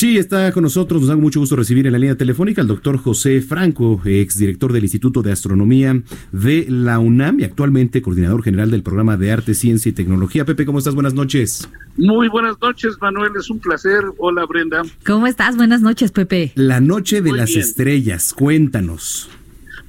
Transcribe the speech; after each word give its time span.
Sí, 0.00 0.16
está 0.16 0.50
con 0.52 0.62
nosotros. 0.62 1.02
Nos 1.02 1.08
da 1.10 1.16
mucho 1.16 1.40
gusto 1.40 1.56
recibir 1.56 1.86
en 1.86 1.92
la 1.92 1.98
línea 1.98 2.16
telefónica 2.16 2.62
al 2.62 2.68
doctor 2.68 2.96
José 2.96 3.42
Franco, 3.42 4.00
exdirector 4.06 4.72
del 4.72 4.84
Instituto 4.84 5.20
de 5.20 5.30
Astronomía 5.30 6.00
de 6.32 6.64
la 6.70 6.98
UNAM 6.98 7.40
y 7.40 7.44
actualmente 7.44 8.00
coordinador 8.00 8.42
general 8.42 8.70
del 8.70 8.82
programa 8.82 9.18
de 9.18 9.30
Arte, 9.30 9.52
Ciencia 9.52 9.90
y 9.90 9.92
Tecnología. 9.92 10.46
Pepe, 10.46 10.64
¿cómo 10.64 10.78
estás? 10.78 10.94
Buenas 10.94 11.12
noches. 11.12 11.68
Muy 11.98 12.28
buenas 12.28 12.56
noches, 12.62 12.96
Manuel. 12.98 13.32
Es 13.38 13.50
un 13.50 13.58
placer. 13.58 14.02
Hola, 14.16 14.46
Brenda. 14.46 14.84
¿Cómo 15.04 15.26
estás? 15.26 15.58
Buenas 15.58 15.82
noches, 15.82 16.12
Pepe. 16.12 16.52
La 16.54 16.80
Noche 16.80 17.20
de 17.20 17.28
Muy 17.28 17.38
las 17.38 17.50
bien. 17.50 17.60
Estrellas. 17.60 18.32
Cuéntanos. 18.32 19.28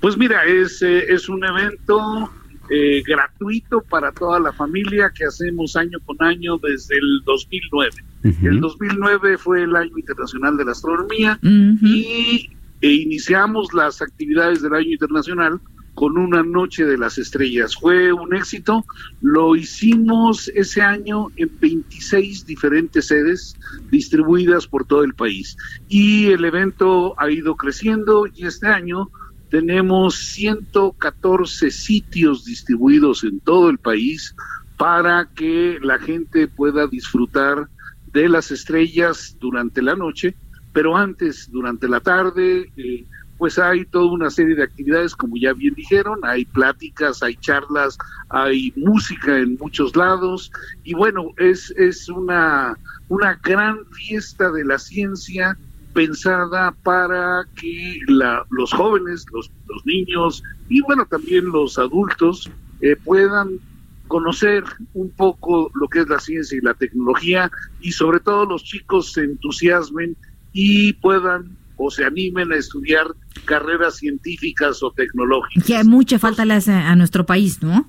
Pues 0.02 0.18
mira, 0.18 0.44
es, 0.44 0.82
eh, 0.82 1.06
es 1.08 1.30
un 1.30 1.42
evento 1.46 2.30
eh, 2.74 3.04
gratuito 3.06 3.82
para 3.82 4.14
toda 4.14 4.40
la 4.40 4.54
familia 4.54 5.12
que 5.14 5.26
hacemos 5.26 5.76
año 5.76 6.00
con 6.06 6.16
año 6.22 6.58
desde 6.58 6.96
el 6.96 7.22
2009. 7.26 7.92
Ujú. 8.24 8.48
El 8.48 8.62
2009 8.62 9.38
fue 9.38 9.64
el 9.64 9.76
Año 9.76 9.98
Internacional 9.98 10.56
de 10.56 10.64
la 10.64 10.72
Astronomía 10.72 11.38
y 11.44 12.50
e 12.80 12.90
iniciamos 12.90 13.74
las 13.74 14.02
actividades 14.02 14.62
del 14.62 14.74
Año 14.74 14.92
Internacional 14.92 15.60
con 15.96 16.18
una 16.18 16.44
noche 16.44 16.86
de 16.86 16.98
las 16.98 17.18
estrellas. 17.18 17.76
Fue 17.76 18.14
un 18.14 18.34
éxito, 18.34 18.86
lo 19.20 19.58
hicimos 19.58 20.48
ese 20.56 20.82
año 20.82 21.28
en 21.36 21.52
26 21.60 22.46
diferentes 22.46 23.08
sedes 23.08 23.58
distribuidas 23.92 24.66
por 24.66 24.86
todo 24.86 25.04
el 25.04 25.14
país. 25.14 25.58
Y 25.90 26.28
el 26.28 26.46
evento 26.46 27.20
ha 27.20 27.30
ido 27.30 27.58
creciendo 27.58 28.28
y 28.34 28.46
este 28.46 28.68
año 28.68 29.10
tenemos 29.52 30.16
114 30.16 31.72
sitios 31.72 32.46
distribuidos 32.46 33.26
en 33.26 33.42
todo 33.42 33.70
el 33.70 33.78
país 33.78 34.34
para 34.78 35.28
que 35.36 35.78
la 35.82 36.00
gente 36.00 36.48
pueda 36.48 36.88
disfrutar 36.88 37.68
de 38.14 38.30
las 38.30 38.50
estrellas 38.50 39.36
durante 39.42 39.82
la 39.82 39.96
noche, 39.96 40.36
pero 40.72 40.96
antes, 40.96 41.52
durante 41.52 41.90
la 41.90 42.00
tarde, 42.00 42.72
eh, 42.78 43.06
pues 43.38 43.60
hay 43.60 43.84
toda 43.86 44.14
una 44.14 44.30
serie 44.30 44.56
de 44.56 44.64
actividades, 44.64 45.16
como 45.16 45.36
ya 45.36 45.52
bien 45.52 45.74
dijeron, 45.74 46.20
hay 46.24 46.46
pláticas, 46.46 47.22
hay 47.22 47.36
charlas, 47.36 47.98
hay 48.30 48.72
música 48.78 49.38
en 49.38 49.58
muchos 49.60 49.98
lados, 49.98 50.50
y 50.86 50.94
bueno, 50.94 51.32
es, 51.38 51.72
es 51.72 52.08
una, 52.08 52.78
una 53.10 53.38
gran 53.44 53.86
fiesta 53.88 54.50
de 54.50 54.64
la 54.64 54.80
ciencia 54.80 55.58
pensada 55.94 56.74
para 56.84 57.46
que 57.56 58.00
la, 58.08 58.46
los 58.50 58.72
jóvenes, 58.74 59.26
los, 59.34 59.52
los 59.68 59.86
niños 59.86 60.44
y 60.70 60.82
bueno, 60.82 61.06
también 61.06 61.46
los 61.46 61.78
adultos 61.78 62.50
eh, 62.82 62.96
puedan 63.04 63.60
conocer 64.08 64.64
un 64.94 65.10
poco 65.10 65.72
lo 65.74 65.88
que 65.88 66.00
es 66.00 66.10
la 66.10 66.20
ciencia 66.20 66.58
y 66.58 66.62
la 66.62 66.74
tecnología 66.74 67.50
y 67.80 67.92
sobre 67.94 68.20
todo 68.20 68.46
los 68.46 68.64
chicos 68.64 69.14
se 69.14 69.24
entusiasmen 69.24 70.18
y 70.54 70.94
puedan 70.94 71.58
o 71.78 71.90
se 71.90 72.06
animen 72.06 72.52
a 72.52 72.58
estudiar 72.58 73.08
carreras 73.46 73.96
científicas 73.96 74.84
o 74.84 74.92
tecnológicas. 74.92 75.66
Que 75.66 75.84
mucha 75.84 76.20
falta 76.20 76.46
le 76.46 76.54
hace 76.56 76.74
a 76.74 76.96
nuestro 76.96 77.26
país, 77.26 77.64
¿no? 77.64 77.88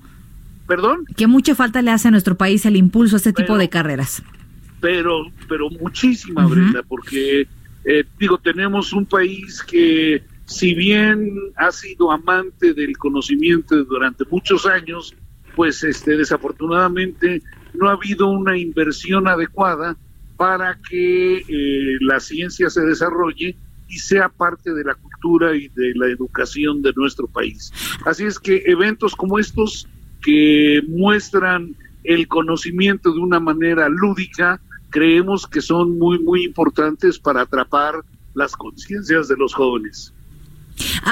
Perdón, 0.67 1.05
Que 1.17 1.27
mucha 1.27 1.55
falta 1.55 1.81
le 1.81 1.91
hace 1.91 2.07
a 2.07 2.11
nuestro 2.11 2.35
país 2.35 2.65
el 2.65 2.77
impulso 2.77 3.15
a 3.15 3.17
este 3.17 3.33
tipo 3.33 3.57
de 3.57 3.69
carreras. 3.69 4.23
pero 4.79 5.25
pero 5.47 5.69
muchísima. 5.69 6.45
Brenda, 6.47 6.81
porque 6.83 7.47
eh, 7.85 8.03
digo, 8.17 8.37
tenemos 8.37 8.93
un 8.93 9.05
país 9.05 9.61
que 9.63 10.23
si 10.45 10.73
bien 10.73 11.31
ha 11.55 11.71
sido 11.71 12.11
amante 12.11 12.73
del 12.73 12.97
conocimiento 12.97 13.83
durante 13.83 14.25
muchos 14.29 14.65
años, 14.65 15.15
pues 15.55 15.83
este 15.83 16.17
desafortunadamente 16.17 17.41
no 17.73 17.89
ha 17.89 17.93
habido 17.93 18.27
una 18.27 18.57
inversión 18.57 19.27
adecuada 19.27 19.97
para 20.37 20.77
que 20.89 21.37
eh, 21.37 21.97
la 22.01 22.19
ciencia 22.19 22.69
se 22.69 22.81
desarrolle 22.81 23.55
y 23.87 23.97
sea 23.99 24.29
parte 24.29 24.73
de 24.73 24.83
la 24.83 24.95
cultura 24.95 25.55
y 25.55 25.67
de 25.69 25.93
la 25.95 26.07
educación 26.07 26.81
de 26.81 26.91
nuestro 26.95 27.27
país. 27.27 27.71
Así 28.05 28.25
es 28.25 28.39
que 28.39 28.63
eventos 28.65 29.15
como 29.15 29.39
estos 29.39 29.87
que 30.21 30.81
muestran 30.87 31.75
el 32.03 32.27
conocimiento 32.27 33.13
de 33.13 33.19
una 33.19 33.39
manera 33.39 33.87
lúdica, 33.89 34.59
creemos 34.93 35.47
que 35.47 35.59
son 35.59 35.97
muy, 35.97 36.19
muy 36.19 36.45
importantes 36.45 37.17
para 37.17 37.41
atrapar 37.41 37.95
las 38.35 38.55
conciencias 38.55 39.27
de 39.27 39.35
los 39.35 39.53
jóvenes. 39.53 40.13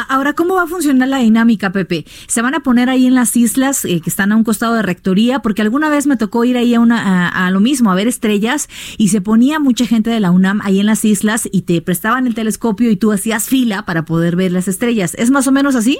Ahora, 0.09 0.33
¿cómo 0.33 0.55
va 0.55 0.63
a 0.63 0.67
funcionar 0.67 1.07
la 1.07 1.17
dinámica, 1.17 1.71
Pepe? 1.71 2.05
¿Se 2.27 2.41
van 2.41 2.53
a 2.53 2.61
poner 2.61 2.89
ahí 2.89 3.07
en 3.07 3.15
las 3.15 3.35
islas 3.35 3.85
eh, 3.85 4.01
que 4.01 4.09
están 4.09 4.31
a 4.31 4.35
un 4.35 4.43
costado 4.43 4.75
de 4.75 4.81
rectoría? 4.83 5.39
Porque 5.39 5.63
alguna 5.63 5.89
vez 5.89 6.05
me 6.05 6.15
tocó 6.15 6.45
ir 6.45 6.57
ahí 6.57 6.75
a, 6.75 6.79
una, 6.79 7.27
a, 7.27 7.47
a 7.47 7.51
lo 7.51 7.59
mismo, 7.59 7.91
a 7.91 7.95
ver 7.95 8.07
estrellas, 8.07 8.69
y 8.97 9.09
se 9.09 9.21
ponía 9.21 9.59
mucha 9.59 9.85
gente 9.85 10.09
de 10.11 10.19
la 10.19 10.31
UNAM 10.31 10.61
ahí 10.63 10.79
en 10.79 10.85
las 10.85 11.03
islas 11.03 11.49
y 11.51 11.63
te 11.63 11.81
prestaban 11.81 12.27
el 12.27 12.35
telescopio 12.35 12.89
y 12.91 12.97
tú 12.97 13.11
hacías 13.11 13.49
fila 13.49 13.83
para 13.85 14.05
poder 14.05 14.35
ver 14.35 14.51
las 14.51 14.67
estrellas. 14.67 15.15
¿Es 15.17 15.31
más 15.31 15.47
o 15.47 15.51
menos 15.51 15.75
así? 15.75 15.99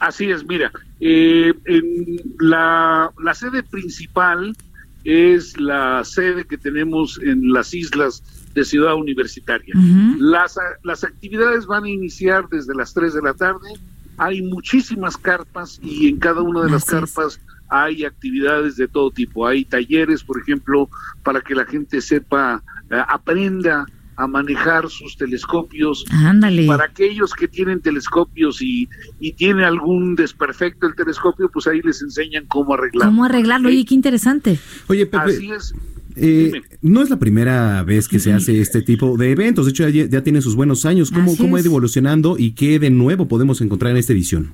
Así 0.00 0.30
es, 0.30 0.44
mira, 0.46 0.72
eh, 1.00 1.52
en 1.64 2.16
la, 2.40 3.10
la 3.22 3.34
sede 3.34 3.62
principal 3.62 4.56
es 5.04 5.60
la 5.60 6.02
sede 6.04 6.46
que 6.46 6.58
tenemos 6.58 7.20
en 7.22 7.52
las 7.52 7.74
islas 7.74 8.22
de 8.54 8.64
Ciudad 8.64 8.94
Universitaria. 8.94 9.74
Las, 10.18 10.56
las 10.82 11.04
actividades 11.04 11.66
van 11.66 11.84
a 11.84 11.88
iniciar 11.88 12.48
desde 12.48 12.74
las 12.74 12.94
3 12.94 13.14
de 13.14 13.22
la 13.22 13.34
tarde. 13.34 13.68
Hay 14.16 14.42
muchísimas 14.42 15.16
carpas 15.16 15.78
y 15.82 16.08
en 16.08 16.18
cada 16.18 16.40
una 16.40 16.62
de 16.62 16.70
las 16.70 16.84
es. 16.84 16.90
carpas 16.90 17.40
hay 17.68 18.04
actividades 18.04 18.76
de 18.76 18.88
todo 18.88 19.10
tipo. 19.10 19.46
Hay 19.46 19.64
talleres, 19.64 20.22
por 20.22 20.40
ejemplo, 20.40 20.88
para 21.22 21.40
que 21.40 21.54
la 21.54 21.64
gente 21.64 22.00
sepa, 22.00 22.62
eh, 22.90 23.02
aprenda 23.08 23.86
a 24.16 24.26
manejar 24.26 24.88
sus 24.90 25.16
telescopios. 25.16 26.04
Ándale. 26.10 26.66
Para 26.66 26.84
aquellos 26.84 27.32
que 27.32 27.48
tienen 27.48 27.80
telescopios 27.80 28.62
y, 28.62 28.88
y 29.20 29.32
tiene 29.32 29.64
algún 29.64 30.14
desperfecto 30.14 30.86
el 30.86 30.94
telescopio, 30.94 31.48
pues 31.52 31.66
ahí 31.66 31.80
les 31.82 32.00
enseñan 32.02 32.44
cómo 32.46 32.74
arreglarlo. 32.74 33.10
¿Cómo 33.10 33.24
arreglarlo? 33.24 33.68
Oye, 33.68 33.84
qué 33.84 33.94
interesante. 33.94 34.58
Oye, 34.88 35.06
Pepe. 35.06 35.24
Así 35.32 35.50
es. 35.50 35.74
eh, 36.16 36.62
no 36.80 37.02
es 37.02 37.10
la 37.10 37.18
primera 37.18 37.82
vez 37.82 38.06
que 38.06 38.18
se 38.20 38.32
hace 38.32 38.60
este 38.60 38.82
tipo 38.82 39.16
de 39.16 39.32
eventos, 39.32 39.66
de 39.66 39.70
hecho 39.72 39.88
ya, 39.88 40.06
ya 40.06 40.22
tiene 40.22 40.40
sus 40.42 40.54
buenos 40.54 40.86
años. 40.86 41.10
¿Cómo, 41.10 41.36
cómo 41.36 41.56
ha 41.56 41.60
ido 41.60 41.70
evolucionando 41.70 42.36
y 42.38 42.52
qué 42.52 42.78
de 42.78 42.90
nuevo 42.90 43.26
podemos 43.26 43.60
encontrar 43.60 43.90
en 43.92 43.96
esta 43.98 44.12
edición? 44.12 44.52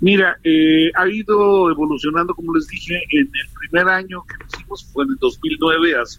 Mira, 0.00 0.36
eh, 0.42 0.90
ha 0.96 1.08
ido 1.08 1.70
evolucionando, 1.70 2.34
como 2.34 2.54
les 2.54 2.66
dije, 2.66 2.94
en 3.10 3.20
el 3.26 3.48
primer 3.70 3.88
año 3.88 4.22
que 4.28 4.34
lo 4.38 4.46
hicimos 4.52 4.84
fue 4.92 5.04
en 5.04 5.10
el 5.10 5.16
2009, 5.20 5.94
hace 5.96 6.18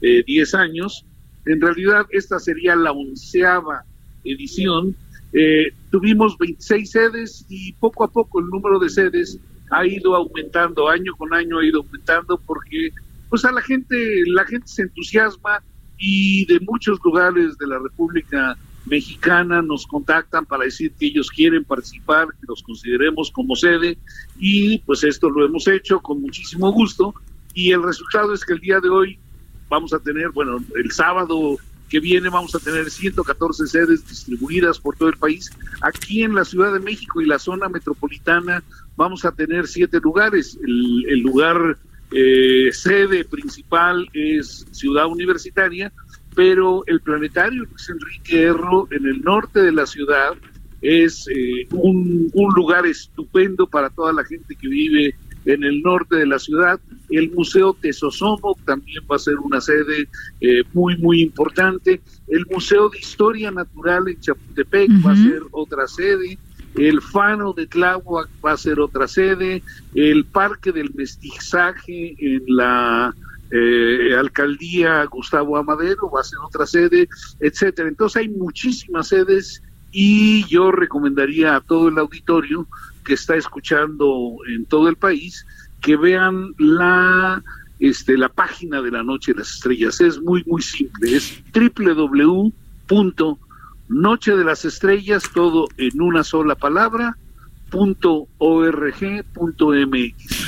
eh, 0.00 0.24
10 0.26 0.54
años. 0.54 1.04
En 1.46 1.60
realidad, 1.60 2.06
esta 2.10 2.38
sería 2.38 2.74
la 2.76 2.92
onceava 2.92 3.84
edición. 4.24 4.96
Eh, 5.32 5.72
tuvimos 5.90 6.38
26 6.38 6.90
sedes 6.90 7.46
y 7.48 7.72
poco 7.74 8.04
a 8.04 8.08
poco 8.08 8.40
el 8.40 8.46
número 8.46 8.78
de 8.78 8.88
sedes 8.88 9.38
ha 9.70 9.86
ido 9.86 10.14
aumentando, 10.14 10.88
año 10.88 11.14
con 11.16 11.34
año 11.34 11.58
ha 11.58 11.64
ido 11.64 11.80
aumentando 11.80 12.38
porque 12.38 12.90
pues 13.28 13.44
a 13.44 13.52
la 13.52 13.60
gente, 13.62 14.22
la 14.26 14.44
gente 14.44 14.68
se 14.68 14.82
entusiasma 14.82 15.62
y 15.98 16.46
de 16.46 16.60
muchos 16.60 16.98
lugares 17.04 17.58
de 17.58 17.66
la 17.66 17.78
República 17.78 18.56
Mexicana 18.86 19.62
nos 19.62 19.86
contactan 19.86 20.44
para 20.44 20.64
decir 20.64 20.92
que 20.92 21.06
ellos 21.06 21.30
quieren 21.30 21.64
participar, 21.64 22.28
que 22.28 22.46
los 22.46 22.62
consideremos 22.62 23.30
como 23.30 23.56
sede 23.56 23.98
y 24.38 24.78
pues 24.80 25.02
esto 25.04 25.30
lo 25.30 25.44
hemos 25.44 25.66
hecho 25.66 26.00
con 26.00 26.20
muchísimo 26.20 26.70
gusto 26.70 27.14
y 27.54 27.72
el 27.72 27.82
resultado 27.82 28.34
es 28.34 28.44
que 28.44 28.52
el 28.52 28.60
día 28.60 28.80
de 28.80 28.90
hoy 28.90 29.18
vamos 29.74 29.92
a 29.92 29.98
tener, 29.98 30.30
bueno, 30.30 30.58
el 30.76 30.92
sábado 30.92 31.56
que 31.88 31.98
viene 31.98 32.28
vamos 32.28 32.54
a 32.54 32.60
tener 32.60 32.88
114 32.88 33.66
sedes 33.66 34.08
distribuidas 34.08 34.78
por 34.78 34.96
todo 34.96 35.08
el 35.08 35.16
país. 35.16 35.50
Aquí 35.80 36.22
en 36.22 36.34
la 36.34 36.44
Ciudad 36.44 36.72
de 36.72 36.78
México 36.78 37.20
y 37.20 37.26
la 37.26 37.40
zona 37.40 37.68
metropolitana 37.68 38.62
vamos 38.96 39.24
a 39.24 39.32
tener 39.32 39.66
siete 39.66 39.98
lugares. 40.00 40.56
El, 40.64 41.20
lugar 41.20 41.76
eh, 42.12 42.70
sede 42.72 43.24
principal 43.24 44.08
es 44.12 44.64
Ciudad 44.70 45.06
Universitaria, 45.06 45.92
pero 46.36 46.84
el 46.86 47.00
planetario 47.00 47.64
Luis 47.64 47.88
Enrique 47.88 48.42
Erro 48.42 48.86
en 48.92 49.06
el 49.06 49.22
norte 49.22 49.60
de 49.60 49.72
la 49.72 49.86
ciudad 49.86 50.34
es 50.82 51.26
eh, 51.34 51.66
un, 51.72 52.30
un 52.32 52.54
lugar 52.54 52.86
estupendo 52.86 53.66
para 53.66 53.90
toda 53.90 54.12
la 54.12 54.24
gente 54.24 54.54
que 54.54 54.68
vive 54.68 55.16
en 55.44 55.64
el 55.64 55.82
norte 55.82 56.16
de 56.16 56.26
la 56.26 56.38
ciudad. 56.38 56.80
El 57.10 57.30
Museo 57.32 57.74
Tesosomo 57.74 58.56
también 58.64 59.04
va 59.10 59.16
a 59.16 59.18
ser 59.18 59.36
una 59.36 59.60
sede 59.60 60.08
eh, 60.40 60.62
muy, 60.72 60.96
muy 60.98 61.22
importante. 61.22 62.00
El 62.28 62.46
Museo 62.50 62.88
de 62.88 62.98
Historia 62.98 63.50
Natural 63.50 64.08
en 64.08 64.20
Chapultepec 64.20 64.90
va 65.04 65.12
a 65.12 65.16
ser 65.16 65.42
otra 65.50 65.86
sede. 65.86 66.38
El 66.76 67.00
Fano 67.00 67.52
de 67.52 67.66
Tláhuac 67.66 68.28
va 68.44 68.52
a 68.52 68.56
ser 68.56 68.80
otra 68.80 69.06
sede. 69.06 69.62
El 69.94 70.24
Parque 70.24 70.72
del 70.72 70.92
Mestizaje 70.94 72.16
en 72.18 72.42
la 72.48 73.14
eh, 73.50 74.14
Alcaldía 74.18 75.04
Gustavo 75.04 75.56
Amadero 75.56 76.10
va 76.10 76.20
a 76.20 76.24
ser 76.24 76.38
otra 76.44 76.66
sede, 76.66 77.08
etcétera. 77.40 77.88
Entonces 77.88 78.22
hay 78.22 78.28
muchísimas 78.28 79.08
sedes 79.08 79.62
y 79.96 80.44
yo 80.46 80.72
recomendaría 80.72 81.54
a 81.54 81.60
todo 81.60 81.88
el 81.88 81.96
auditorio 81.98 82.66
que 83.04 83.14
está 83.14 83.36
escuchando 83.36 84.38
en 84.48 84.64
todo 84.66 84.88
el 84.88 84.96
país 84.96 85.46
que 85.80 85.96
vean 85.96 86.52
la 86.58 87.40
este 87.78 88.18
la 88.18 88.28
página 88.28 88.82
de 88.82 88.90
la 88.90 89.04
Noche 89.04 89.32
de 89.32 89.38
las 89.38 89.50
Estrellas. 89.54 90.00
Es 90.00 90.20
muy 90.20 90.42
muy 90.46 90.62
simple, 90.62 91.14
es 91.16 91.40
www.noche 91.54 92.50
de 94.36 94.44
las 94.44 94.64
estrellas 94.64 95.22
todo 95.32 95.68
en 95.76 96.02
una 96.02 96.24
sola 96.24 96.56
palabra 96.56 97.16
punto 97.70 98.26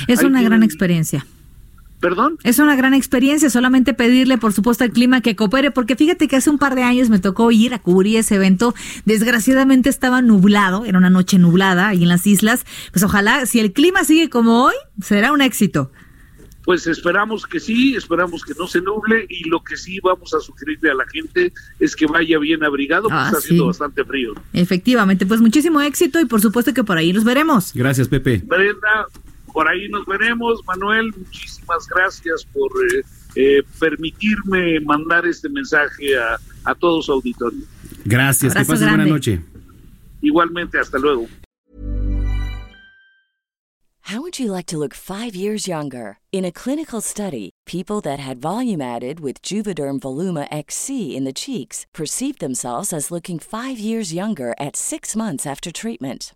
Es 0.07 0.23
una 0.23 0.41
gran 0.41 0.63
experiencia. 0.63 1.25
¿Perdón? 2.07 2.37
Es 2.43 2.59
una 2.59 2.77
gran 2.77 2.93
experiencia, 2.93 3.49
solamente 3.49 3.93
pedirle, 3.93 4.37
por 4.37 4.53
supuesto, 4.53 4.85
al 4.85 4.91
clima 4.91 5.19
que 5.19 5.35
coopere, 5.35 5.71
porque 5.71 5.97
fíjate 5.97 6.29
que 6.29 6.37
hace 6.37 6.49
un 6.49 6.57
par 6.57 6.73
de 6.73 6.83
años 6.83 7.09
me 7.09 7.19
tocó 7.19 7.51
ir 7.51 7.73
a 7.73 7.79
cubrir 7.79 8.15
ese 8.15 8.35
evento. 8.35 8.73
Desgraciadamente 9.03 9.89
estaba 9.89 10.21
nublado, 10.21 10.85
era 10.85 10.97
una 10.97 11.09
noche 11.09 11.37
nublada 11.37 11.89
ahí 11.89 12.03
en 12.03 12.07
las 12.07 12.25
islas. 12.25 12.65
Pues 12.93 13.03
ojalá, 13.03 13.45
si 13.45 13.59
el 13.59 13.73
clima 13.73 14.05
sigue 14.05 14.29
como 14.29 14.63
hoy, 14.63 14.75
será 15.01 15.33
un 15.33 15.41
éxito. 15.41 15.91
Pues 16.63 16.87
esperamos 16.87 17.45
que 17.45 17.59
sí, 17.59 17.97
esperamos 17.97 18.45
que 18.45 18.53
no 18.57 18.67
se 18.67 18.79
nuble 18.79 19.25
y 19.27 19.49
lo 19.49 19.61
que 19.61 19.75
sí 19.75 19.99
vamos 20.01 20.33
a 20.33 20.39
sugerirle 20.39 20.91
a 20.91 20.93
la 20.93 21.05
gente 21.07 21.51
es 21.77 21.93
que 21.93 22.05
vaya 22.05 22.39
bien 22.39 22.63
abrigado 22.63 23.03
porque 23.03 23.17
ah, 23.17 23.25
está 23.25 23.39
haciendo 23.39 23.65
bastante 23.65 24.05
frío. 24.05 24.33
Efectivamente, 24.53 25.25
pues 25.25 25.41
muchísimo 25.41 25.81
éxito 25.81 26.21
y 26.21 26.25
por 26.25 26.39
supuesto 26.39 26.73
que 26.73 26.85
por 26.85 26.97
ahí 26.97 27.11
nos 27.11 27.25
veremos. 27.25 27.73
Gracias, 27.73 28.07
Pepe. 28.07 28.41
Brenda, 28.45 29.07
por 29.57 29.67
ahí 29.67 29.89
nos 29.89 30.05
veremos. 30.05 30.63
Manuel, 30.67 31.11
muchísimas 31.17 31.87
gracias 31.87 32.45
por 32.53 32.69
eh, 32.93 33.01
eh, 33.35 33.63
permitirme 33.79 34.79
mandar 34.81 35.25
este 35.25 35.49
mensaje 35.49 36.15
a, 36.15 36.37
a 36.63 36.75
todo 36.75 37.01
su 37.01 37.11
auditorio. 37.13 37.63
Gracias, 38.05 38.53
que 38.53 38.63
pasen 38.63 38.89
buena 38.89 39.07
noche. 39.07 39.41
Igualmente, 40.21 40.77
hasta 40.77 40.99
luego. 40.99 41.27
How 44.01 44.21
would 44.21 44.37
you 44.37 44.51
like 44.51 44.67
to 44.67 44.77
look 44.77 44.93
five 44.93 45.35
years 45.35 45.67
younger? 45.67 46.19
In 46.31 46.45
a 46.45 46.51
clinical 46.51 47.01
study, 47.01 47.49
people 47.65 47.99
that 48.01 48.19
had 48.19 48.37
volume 48.37 48.79
added 48.79 49.19
with 49.19 49.41
Juvederm 49.41 49.99
Voluma 49.99 50.47
XC 50.51 51.15
in 51.17 51.25
the 51.25 51.33
cheeks 51.33 51.87
perceived 51.93 52.39
themselves 52.39 52.93
as 52.93 53.09
looking 53.09 53.39
five 53.39 53.79
years 53.79 54.13
younger 54.13 54.53
at 54.59 54.75
six 54.75 55.15
months 55.15 55.47
after 55.47 55.71
treatment. 55.71 56.35